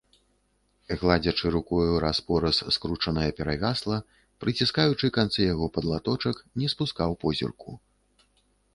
[1.01, 4.01] Гладзячы рукою раз-пораз скручанае перавясла,
[4.45, 7.81] прыціскаючы канцы яго пад латачок, не спускаў позірку.